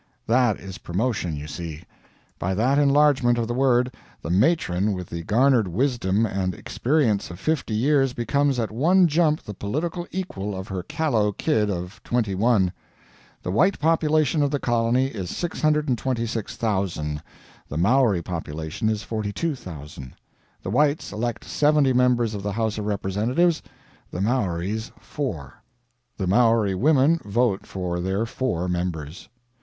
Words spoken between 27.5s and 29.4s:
for their four members.